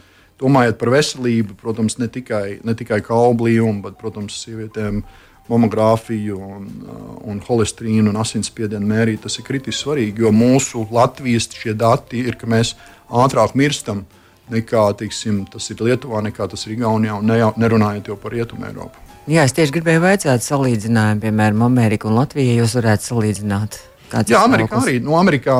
[0.42, 5.02] domājot par veselību, protams, ne tikai, ne tikai kaublījumu, bet, protams, sievietēm
[5.50, 9.22] mamogrāfiju un, uh, un holesterīnu un asinsspiedienu mērīt.
[9.24, 12.76] Tas ir kritiski svarīgi, jo mūsu Latvijas šie dati ir, ka mēs
[13.11, 14.05] ātrāk mirstam
[14.52, 18.68] nekā tiksim, tas ir Lietuvā, nekā tas ir Igaunijā, un ne, nerunājot jau par Rietumu
[18.68, 19.00] Eiropu.
[19.31, 22.57] Jā, es tieši gribēju jautāt salīdzinājumu, piemēram, Ameriku un Latviju.
[22.59, 23.78] Jūs varētu salīdzināt,
[24.11, 24.96] kāds Jā, Amerikā arī.
[24.98, 25.59] No nu, Amerikā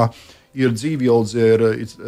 [0.59, 1.65] ir dzīvjauldze ar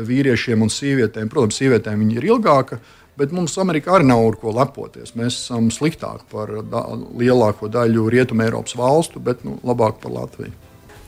[0.09, 1.31] vīriešiem un sievietēm.
[1.33, 2.81] Protams, sievietēm viņa ir ilgāka,
[3.19, 5.15] bet mums Amerikā arī nav ar ko lepoties.
[5.19, 10.53] Mēs esam sliktāki par da lielāko daļu Rietumē Eiropas valstu, bet nu, labāk par Latviju.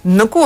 [0.06, 0.44] Nu, ko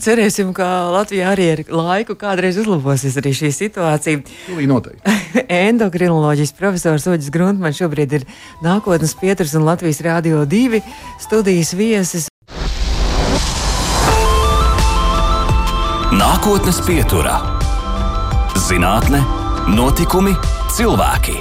[0.00, 4.22] cerēsim, ka Latvijā arī ar laiku kādreiz uzlabosies arī šī situācija.
[4.46, 5.16] Pilnīgi noteikti.
[5.68, 8.28] Endokrinoloģijas profesors Oģis Gruntmans šobrīd ir
[8.64, 10.80] nākotnes pieturs un Latvijas Rādio 2
[11.20, 12.31] studijas viesis.
[16.12, 17.38] Nākotnes pieturā-
[18.68, 19.22] zinātne,
[19.72, 20.34] notikumi,
[20.76, 21.38] cilvēki.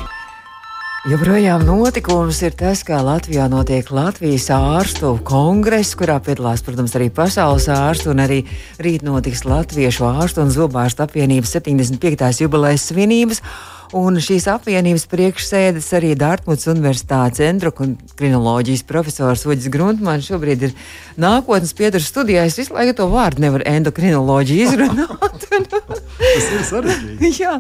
[1.12, 7.68] Joprojām notikums ir tas, kā Latvijā notiek Latvijas ārstu kongress, kurā piedalās, protams, arī pasaules
[7.68, 8.46] ārstu, un arī
[8.80, 12.40] rīt notiks Latviešu ārstu un zobārstu apvienības 75.
[12.40, 13.44] jubilejas svinības.
[13.92, 20.76] Un šīs apvienības priekšsēdes arī Dārtmuts Universitātes endokrinoloģijas profesors Uģis Gruntmans šobrīd ir
[21.20, 22.46] nākotnes pieturas studijā.
[22.48, 25.46] Es visu laiku to vārdu nevaru endokrinoloģiju izrunāt.
[26.22, 27.34] Tas ir sarežģīti.
[27.44, 27.58] jā,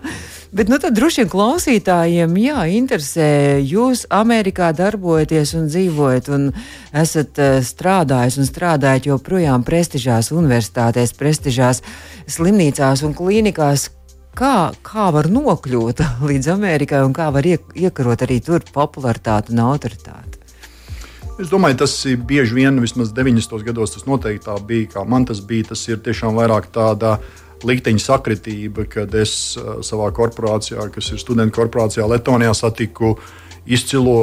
[0.55, 3.29] bet nu tad droši vien klausītājiem jā, interesē.
[3.67, 6.51] Jūs Amerikā darbojaties un dzīvojat un
[6.95, 11.83] esat uh, strādājis un strādājat joprojām prestižās universitātēs, prestižās
[12.31, 13.89] slimnīcās un klīnikās
[14.37, 20.39] Kā, kā var nokļūt līdz Amerikai un kā var iekarot arī tur popularitāti un autoritāti?
[21.41, 23.63] Es domāju, tas ir bieži vien, vismaz 90.
[23.65, 24.89] gados, tas noteikti tā bija.
[24.93, 27.15] Kā man tas bija, tas ir tiešām vairāk tāda
[27.65, 33.15] likteņa sakritība, kad es uh, savā korporācijā, kas ir studentu korporācijā Latvijā, satiku
[33.65, 34.17] izcilo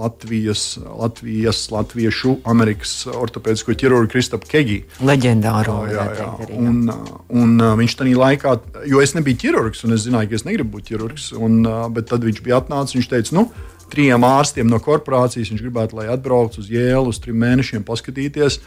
[0.00, 4.78] Latvijas, Latvijas, Latviešu, Amerikas ortopēdisko ķirurgu Kristapu Kegi.
[5.04, 5.82] Leģendāro.
[5.90, 6.48] Jā, jā, jā.
[6.56, 6.86] Un,
[7.28, 8.54] un uh, viņš tajā laikā,
[8.88, 12.08] jo es nebiju ķirurgs, un es zināju, ka es negribu būt ķirurgs, un, uh, bet
[12.12, 13.44] tad viņš bija atnācis, viņš teica, nu,
[13.92, 18.60] trijiem ārstiem no korporācijas viņš gribētu, lai atbrauc uz Jēlu uz trim mēnešiem paskatīties.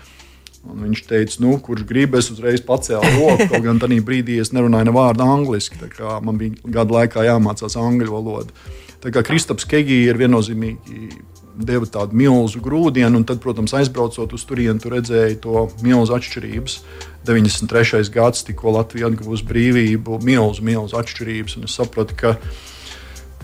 [0.64, 3.50] Un viņš teica, nu, kurš grib, es uzreiz pacēlu roku.
[3.52, 5.76] Kaut gan tajā brīdī es nerunāju ne vārdu angliski.
[6.24, 8.56] Man bija gadu laikā jāmācās angļu valoda.
[9.12, 11.12] Kristaps Kegī ir viennozīmīgi
[11.54, 16.78] deva tādu milzu grūdienu, un tad, protams, aizbraucot uz turieni, tu redzēji to milzu atšķirības.
[17.28, 18.10] 93.
[18.14, 21.58] gads, tikko Latvija atguvusi brīvību, milzu, milzu atšķirības.
[21.60, 22.34] Un es sapratu, ka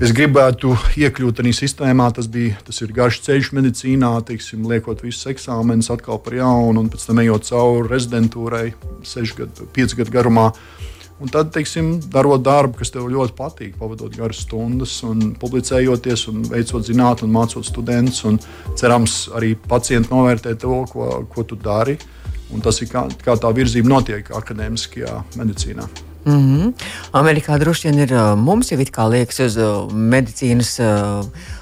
[0.02, 2.10] es gribētu iekļūt tajā sistēmā.
[2.16, 7.08] Tas, bija, tas garš ceļš medicīnā, teiksim, liekot visus eksāmenus atkal par jaunu, un pēc
[7.12, 8.68] tam ejot cauri rezidentūrai,
[9.08, 10.50] 6 gadu, 5 gadu garumā.
[11.20, 16.46] Un tad, teiksim, darot darbu, kas tev ļoti patīk, pavadot garas stundas, un publicējoties, un
[16.48, 18.24] veicot zinātnē, un mācot studentus.
[18.30, 18.40] Un
[18.80, 21.98] cerams, arī pacienti novērtē to, ko, ko tu dari.
[22.56, 25.90] Un tas ir kā, kā tā virzība notiek akadēmiskajā medicīnā.
[26.26, 26.74] Mm -hmm.
[27.12, 29.58] Amerikā droši vien ir mums jau it kā liekas uz
[29.94, 30.80] medicīnas,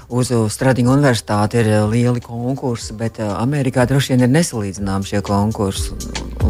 [0.08, 5.96] uz Stradinga universitāti ir lieli konkursi, bet Amerikā droši vien ir nesalīdzināmi šie konkursi,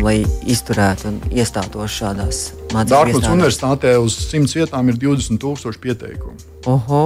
[0.03, 2.43] lai izturētu un iestātos šādās
[2.73, 2.93] mācībās.
[2.93, 6.39] Dārgājas universitātē uz simts vietām ir 20 tūkstoši pieteikumu.
[6.71, 7.03] Oho,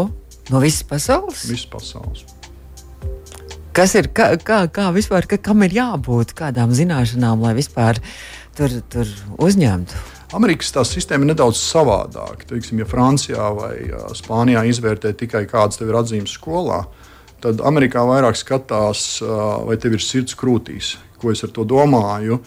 [0.53, 1.47] no visas pasaules?
[1.49, 2.27] Visas pasaules.
[3.73, 8.03] Kas ir, kā, kā, kā vispār, ka, kam ir jābūt, kādām zināšanām, lai vispār
[8.59, 9.09] tur, tur
[9.41, 10.03] uzņemtu?
[10.33, 12.47] Amerikas tā sistēma ir nedaudz savādāka.
[12.55, 13.75] Teiksim, ja Francijā vai
[14.17, 16.83] Spānijā izvērtē tikai kādas tev ir atzīmes skolā,
[17.45, 19.21] tad Amerikā vairāk skatās,
[19.67, 20.97] vai tev ir sirds krūtīs.
[21.21, 22.41] Ko es ar to domāju?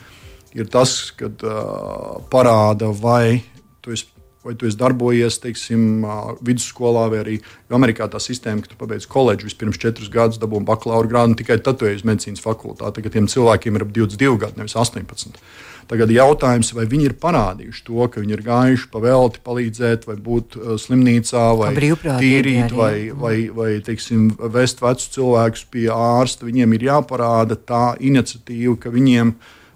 [0.56, 3.44] Ir tas, kad uh, parāda, vai
[3.84, 4.08] tu esi
[4.46, 6.06] vai tu esi darbojies teiksim,
[6.46, 7.36] vidusskolā, vai arī
[7.74, 11.58] Amerikā tā sistēma, ka tu pabeidz koledžu vispirms četrus gadus, dabūji bakalaura grādu, un tikai
[11.66, 13.00] tad tu ej uz medicīnas fakultāti.
[13.00, 15.42] Tagad tiem cilvēkiem ir ap 22 gadi, nevis 18.
[15.86, 20.16] Tagad jautājums, vai viņi ir parādījuši to, ka viņi ir gājuši pa velti palīdzēt, vai
[20.18, 26.48] būt uh, slimnīcā, vai tīrīt, vai, vai, vai teiksim, vest vecus cilvēkus pie ārsta.
[26.48, 29.36] Viņiem ir jāparāda tā iniciatīva, ka viņiem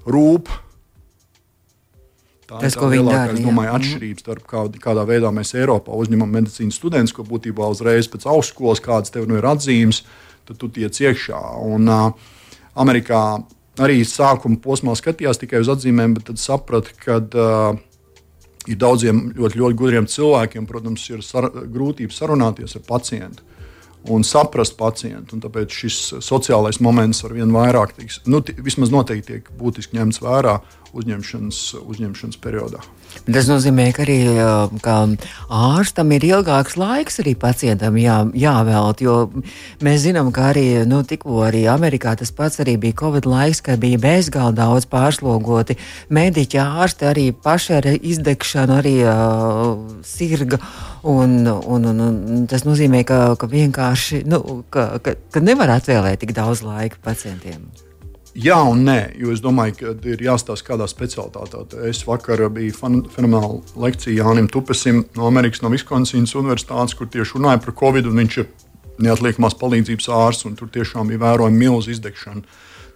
[0.09, 0.49] rūp.
[2.49, 6.81] Tā Tas, ir tā lielākā domāju, atšķirība starp kā, kādā veidā mēs Eiropā uzņemam medicīnas
[6.81, 10.01] studentus, ko būtībā uzreiz pēc augstskolas kādas tev nu ir atzīmes,
[10.49, 11.43] tad tu tiec iekšā.
[11.69, 12.35] Un, uh,
[12.79, 13.21] Amerikā
[13.79, 17.79] arī sākuma posmā skatījās tikai uz atzīmēm, bet tad sapratu, ka uh,
[18.69, 23.45] ir daudziem ļoti, ļoti gudriem cilvēkiem, protams, ir sar grūtības sarunāties ar pacientu
[24.09, 25.35] un saprast pacientu.
[25.35, 30.21] Un tāpēc šis sociālais moments ar vien vairāk tiks, nu, vismaz noteikti tiek būtiski ņemts
[30.23, 30.59] vērā
[30.93, 32.81] uzņemšanas, uzņemšanas periodā.
[33.29, 34.17] Tas nozīmē, ka arī
[34.85, 34.95] ka
[35.49, 39.15] ārstam ir ilgāks laiks arī pacientam jā, jāvēlt, jo
[39.85, 43.81] mēs zinām, ka arī nu, tikko arī Amerikā tas pats arī bija Covid laiks, kad
[43.81, 45.77] bija bezgalīgi daudz pārslogoti
[46.13, 49.75] mediķi, ārsti arī paši ar izdegšanu, arī uh,
[50.05, 50.61] sirga.
[51.09, 56.25] Un, un, un, un tas nozīmē, ka, ka vienkārši nu, ka, ka, ka nevar atvēlēt
[56.25, 57.69] tik daudz laika pacientiem.
[58.37, 61.81] Jā, un nē, jo es domāju, ka ir jāstāsta, kādā specialitātē.
[61.89, 67.63] Es vakar biju fenomenāla lekcija Jānim Tupesim no Amerikas, no Viskonsīnas Universitātes, kur tieši runāja
[67.63, 68.11] par Covid.
[68.13, 68.51] Viņš ir
[69.01, 72.45] neatliekamās palīdzības ārsts, un tur tiešām bija vērojama milzīga izdegšana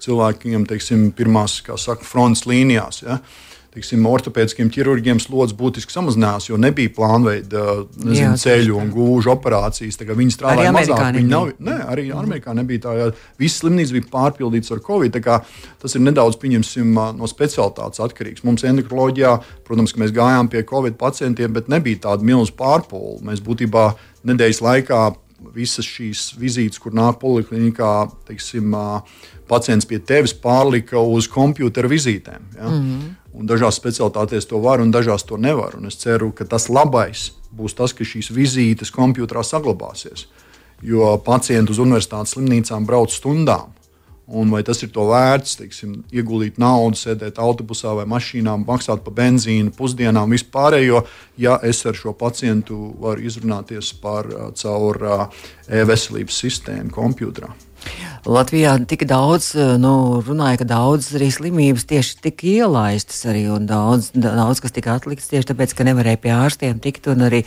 [0.03, 3.01] cilvēkiem, teiksim, pirmās, kā saka, frontes līnijās.
[3.07, 3.17] Ja?
[3.17, 7.63] Uh, teiksim, ortopēdiskiem ķirurģiem slodzi būtiski samazinājās, jo nebija plānveida
[8.03, 9.97] nezinu, Jā, ceļu un gūžu operācijas.
[10.03, 11.01] Viņi strādāja mazāk.
[11.17, 12.19] Viņi nav, ne, arī mm.
[12.21, 15.17] Amerikā nebija tā, ka visas slimnīcas bija pārpildītas ar covid.
[15.81, 18.45] Tas ir nedaudz no specialitātes atkarīgs.
[18.45, 19.33] Mums endokrinoloģijā,
[19.65, 23.23] protams, mēs gājām pie covid pacientiem, bet nebija tāda milzīga pārpūle.
[23.25, 23.89] Mēs būtībā
[24.29, 25.01] nedēļas laikā
[25.53, 27.91] visas šīs vizītes, kur nāk poliklinikā,
[28.29, 28.75] teiksim,
[29.49, 32.47] pacients pie tevis pārlika uz kompjutora vizītēm.
[32.55, 32.69] Ja?
[32.69, 33.11] Mm -hmm.
[33.33, 35.77] Un dažās specialitātēs to var, un dažās to nevar.
[35.79, 40.27] Un es ceru, ka tas labais būs tas, ka šīs vizītes kompjutorā saglabāsies.
[40.83, 43.71] Jo pacienti uz universitātes slimnīcām brauc stundām.
[44.33, 49.17] Un vai tas ir to vērts, teiksim, ieguldīt naudu, sēdēt autobusā vai mašīnā, maksāt par
[49.17, 51.01] benzīnu, pusdienām, vispārējo,
[51.43, 55.01] ja es ar šo pacientu varu izrunāties par caur
[55.67, 57.51] e-veselības sistēmu, kompjutorā.
[58.23, 63.65] Latvijā tik daudz eh, nu, runāja, ka daudz arī slimības tieši tika ielaistas arī un
[63.67, 67.41] daudz, daudz kas tika atlikts tieši tāpēc, ka nevarēja pie ārstiem tikt un arī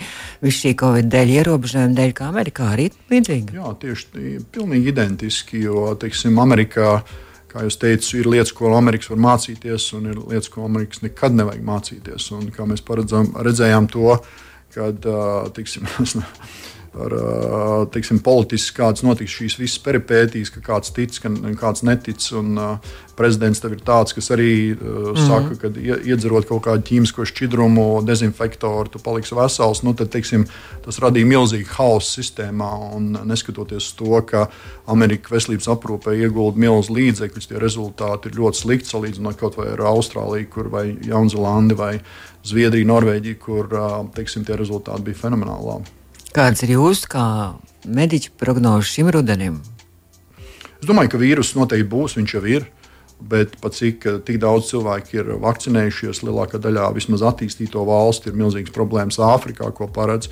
[0.44, 3.56] viss šī Covid dēļ ierobežojuma dēļ, kā Amerikā arī līdzīgi.
[3.56, 6.98] Jā, tieši pilnīgi identiski, jo, teiksim, Amerikā.
[7.46, 11.38] Kā jau teicu, ir lietas, ko Amerikas var mācīties, un ir lietas, ko Amerikas nekad
[11.38, 12.26] nevajag mācīties.
[12.36, 14.18] Un, kā mēs paredzam, redzējām to,
[14.76, 15.08] kad,
[15.56, 15.88] tiksim,
[16.96, 17.14] par
[17.92, 21.30] teiksim, politiskas kādas notiks šīs visas peripētīs, ka kāds tic, ka
[21.60, 22.24] kāds netic.
[22.36, 25.26] Un, uh, prezidents tev ir tāds, kas arī uh, mm.
[25.26, 29.82] saka, ka iedzerot kaut kādu ķīmisko šķidrumu, dezinfektoru, tu paliksi vesels.
[29.86, 30.46] Nu, tad, teiksim,
[30.84, 32.70] tas radīja milzīgu hausu sistēmā.
[32.96, 34.46] Un, neskatoties to, ka
[34.92, 39.84] Amerikas veselības aprūpē iegulda milzu līdzekļus, tie rezultāti ir ļoti slikti salīdzinot kaut vai ar
[39.92, 41.94] Austrāliju, kur vai Jaunzēlandi vai
[42.46, 43.70] Zviedriju, Norvēģiju, kur
[44.14, 45.80] teiksim, tie rezultāti bija fenomenāli.
[46.36, 47.26] Kāds ir jūsu kā
[47.88, 49.54] mediķa prognozes šim rudenim?
[50.36, 52.66] Es domāju, ka vīruss noteikti būs, viņš jau ir.
[53.16, 58.74] Bet pat cik tik daudz cilvēku ir vakcinējušies, lielākā daļā vismaz attīstīto valstu ir milzīgas
[58.74, 60.28] problēmas Āfrikā, ko paredz.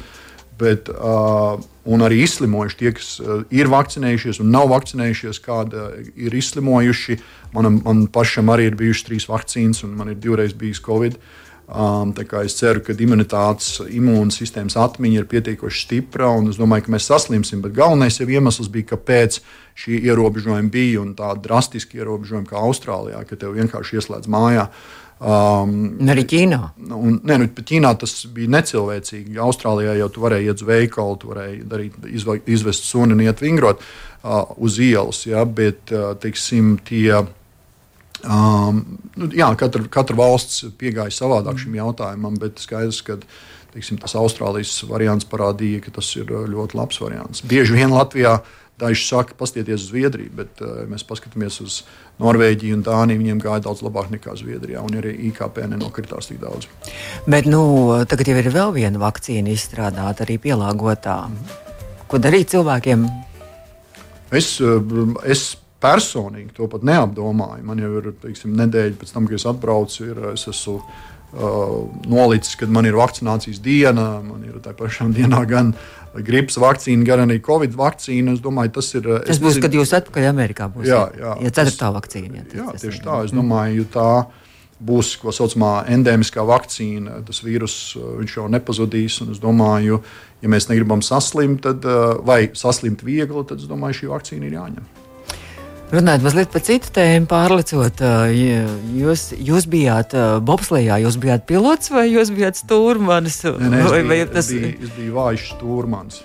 [0.61, 1.57] Bet, uh,
[2.05, 5.87] arī izslimojuši tie, kas uh, ir vakcinējušies un nav vakcinējušies, kāda
[6.21, 7.17] ir izslimojuši.
[7.57, 11.17] Manam, man pašam arī ir bijušas trīs vakcīnas, un man ir divreiz bijis Covid.
[11.17, 12.11] Uh, Um,
[12.45, 17.63] es ceru, ka imunitātes, imūnsistēmas atmiņa ir pietiekoši stipra, un es domāju, ka mēs saslimsim.
[17.65, 19.39] Bet galvenais jau iemesls bija, kāpēc
[19.81, 24.67] šī ierobežojuma bija un tāda drastiska ierobežojuma kā Austrālijā, ka tev vienkārši ieslēdz mājā.
[25.25, 26.59] Um, arī Ķīnā.
[26.93, 29.39] Un, ne, nu, Ķīnā tas bija necilvēcīgi.
[29.41, 31.97] Austrālijā jau tu varēji iet uz veikalu, tu varēji darīt,
[32.51, 35.23] izvest suni un iet vingrot uh, uz ielas.
[35.31, 37.23] Ja, bet, uh, teiksim, tie,
[38.23, 38.81] Um,
[39.19, 43.19] nu, jā, katra, katra valsts piegāja savādāk šim jautājumam, bet skaidrs, ka
[43.75, 47.43] teiksim, tas Austrālijas variants parādīja, ka tas ir uh, ļoti labs variants.
[47.45, 48.39] Bieži vien Latvijā
[48.81, 51.83] daži saka, paskatieties uz Zviedriju, bet, uh, mēs paskatāmies uz
[52.23, 56.71] Norvēģiju un Dāniju, viņiem gāja daudz labāk nekā Zviedrijā, un arī IKP nenokritās tik daudz.
[57.29, 57.61] Bet nu,
[58.09, 61.19] tagad jau ir vēl viena vakcīna izstrādāta, arī pielāgotā.
[62.09, 63.05] Ko darīt cilvēkiem?
[64.35, 64.81] Es, uh,
[65.29, 65.51] es
[65.85, 67.65] personīgi to pat neapdomāju.
[67.69, 70.95] Man jau ir teiksim, nedēļa pēc tam, kad es atbraucu, ir, es esmu uh,
[72.07, 74.07] nolicis, kad man ir vakcinācijas diena.
[74.25, 75.75] Man ir tā pašā dienā gan
[76.25, 78.37] gripas vakcīna, gan arī covid vakcīna.
[78.37, 79.11] Es domāju, tas ir.
[79.27, 80.93] Tas būs, nezinu, kad jūs atpakaļ Amerikā būsiet.
[80.93, 82.41] Jā, jā, ja ceturtā vakcīna.
[82.41, 83.21] Jā, tas, jā tieši tā.
[83.27, 84.09] Es domāju, tā
[84.85, 87.23] būs tā saucamā endēmiskā vakcīna.
[87.27, 87.79] Tas vīrus
[88.31, 89.21] jau nepazudīs.
[89.31, 90.03] Es domāju,
[90.43, 91.87] ja mēs negribam saslimt, tad,
[92.27, 94.93] vai saslimt viegli, tad es domāju, šī vakcīna ir jāņem.
[95.93, 98.01] Runājot mazliet par citu tēmu, pārlecot,
[98.33, 100.15] jūs, jūs bijāt
[100.47, 103.43] bobslējā, jūs bijāt pilots vai jūs bijāt stūrmanis?
[103.45, 104.49] Nē, es, biju, vai tas...
[104.49, 106.23] es, biju, es biju vājš stūrmanis.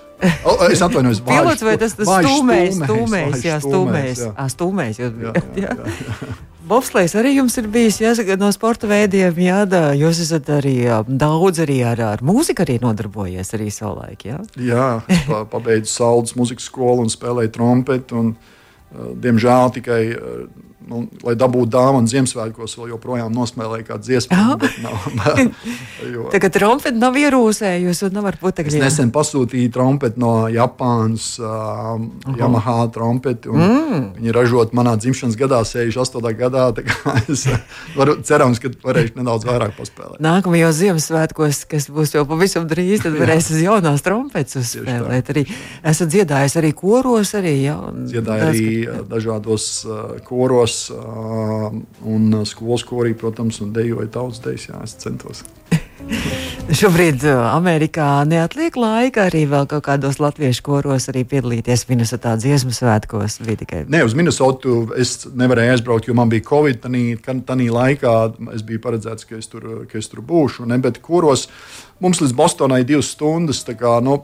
[0.48, 5.00] O, es atvainojos, pilots vai tas, tas stūmējs, stūmējs, jā, stūmējs, jā, stūmējs.
[5.02, 5.90] Jūs bijāt, jā, jā.
[6.08, 6.36] jā.
[6.70, 9.38] Bobslēgs arī jums ir bijis jāsaka, no sporta veidiem.
[9.42, 10.76] Jā, da, jūs esat arī
[11.08, 14.24] daudz arī ar, ar mūziku arī nodarbojies arī savulaik.
[14.28, 14.86] Jā, jā
[15.50, 18.18] pabeidzu Saldus muzikas skolu un spēlēju trompeti.
[18.20, 18.56] Un, uh,
[18.94, 20.02] diemžēl tikai
[20.88, 24.36] nu, lai dabūtu dāvanu Ziemassvētkos, vēl joprojām nosmēlēja kādu dziesmu.
[26.34, 28.78] Tagad trompeti nav ierūsējusi un nevar putekļi.
[28.78, 32.00] Es nesen pasūtīju trompeti no Japānas, uh,
[32.38, 33.52] Yamaha trompeti.
[33.52, 34.06] Mm.
[34.18, 36.34] Viņi ražot manā dzimšanas gadā, 68.
[36.38, 36.68] gadā.
[37.30, 37.44] Es
[37.94, 40.20] varu, cerams, ka varēšu nedaudz vairāk paspēlēt.
[40.24, 45.30] Nākamajos Ziemassvētkos, kas būs jau pavisam drīz, tad varēs uz jaunās trompetes uzspēlēt.
[45.34, 45.44] Arī
[45.86, 47.34] esat dziedājis arī koros.
[47.38, 47.76] Arī, ja,
[48.10, 48.66] Dziedāju arī
[49.10, 54.68] dažādos uh, koros un skolas korī, protams, un dejoja tautas dejas.
[54.70, 55.44] Jā, es centos.
[56.80, 63.40] Šobrīd Amerikā neatliek laika arī vēl kaut kādos latviešu koros piedalīties Minnesotā dziesmu svētkos.
[63.42, 63.84] Tikai...
[63.90, 66.82] Nē, uz Minnesotu es nevarēju aizbraukt, jo man bija Covid.
[66.86, 68.16] Tanī laikā
[68.54, 70.68] es biju paredzēts, ka es tur, ka es tur būšu.
[70.70, 71.48] Ne, bet koros
[72.02, 73.64] mums līdz Bostonai divas stundas.
[73.80, 74.20] Kā, nu,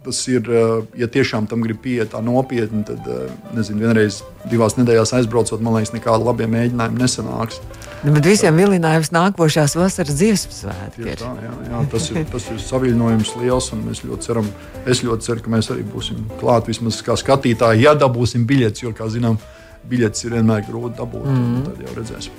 [0.00, 4.78] Tas ir, eh, ja tiešām tam grib pieiet tā nopietni, tad, eh, nezinu, vienreiz divās
[4.78, 7.60] nedēļās aizbraucot, man liekas, nekāda labie mēģinājumi nesanāks.
[8.00, 11.18] Nu, bet visiem vilinājums nākošās vasaras dziesmu svētki.
[11.20, 14.48] Tā, jā, jā, tas, ir, tas ir saviļņojums liels, un mēs ļoti ceram,
[14.86, 18.96] es ļoti ceru, ka mēs arī būsim klāt vismaz kā skatītāji, ja dabūsim biļetes, jo,
[18.96, 19.36] kā zinām,
[19.84, 21.28] biļetes ir vienmēr grūti dabūt.
[21.28, 21.62] Mm.
[21.68, 22.32] Tad jau redzēsim.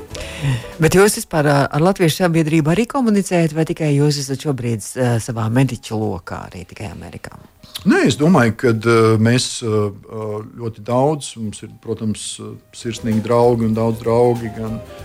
[0.82, 4.82] Bet jūs vispār ar Latviešu sabiedrību arī komunicējat, vai tikai jūs esat šobrīd
[5.22, 7.38] savā mediķu lokā, arī tikai Amerikā?
[7.82, 9.88] Nē, es domāju, ka uh, mēs uh,
[10.60, 12.36] ļoti daudz, mums ir, protams,
[12.78, 14.52] sirsnīgi draugi un daudz draugi.
[14.58, 15.02] Gan, uh,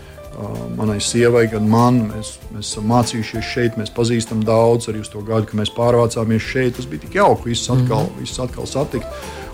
[0.76, 2.02] manai sievai, gan man.
[2.10, 6.44] Mēs, mēs esam mācījušies šeit, mēs pazīstam daudz arī uz to gadu, kad mēs pārvācāmies
[6.52, 6.76] šeit.
[6.76, 8.20] Tas bija tik jauki, visus atkal, mm -hmm.
[8.20, 9.08] visus atkal satikt.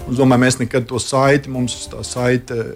[0.06, 2.74] Un, es domāju, mēs nekad to saiti, mums tā saite,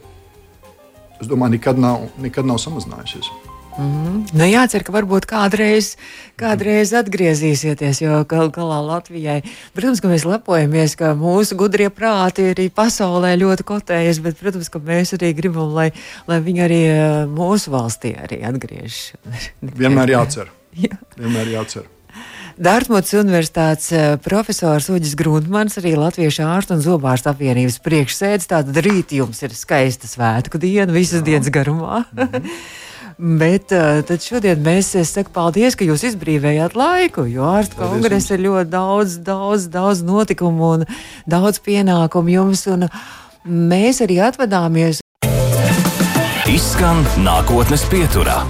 [1.20, 3.45] es domāju, nekad nav, nekad nav samazinājusies.
[3.78, 4.24] Mm -hmm.
[4.32, 5.96] nu, jācer, ka varbūt kādreiz,
[6.40, 9.42] kādreiz atgriezīsieties, jo galu galā Latvijai,
[9.74, 14.78] protams, ka mēs lepojamies, ka mūsu gudrie prāti arī pasaulē ļoti kotējas, bet, protams, ka
[14.78, 15.92] mēs arī gribam, lai,
[16.26, 19.12] lai viņi arī eh, mūsu valstī arī atgriežas.
[19.82, 20.48] Vienmēr jācer.
[20.86, 20.96] Jā.
[21.18, 21.84] Vienmēr jācer.
[22.56, 28.48] Dārtmots Universitātes eh, profesors Uģis Grundmans, arī Latviešu ārstu un zobārstu apvienības priekšsēdis.
[28.48, 31.24] Tātad rīt jums ir skaista svētku diena, visas Jā.
[31.24, 32.04] dienas garumā.
[32.12, 32.50] Mm -hmm.
[33.16, 38.44] Bet uh, tad šodien mēs sakām paldies, ka jūs izbrīvējāt laiku, jo ārstu kongresa ir
[38.44, 40.86] ļoti daudz, daudz, daudz notikumu un
[41.24, 42.66] daudz pienākumu jums.
[43.46, 45.00] Mēs arī atvadāmies.
[46.52, 48.42] Izskan nākotnes pieturā.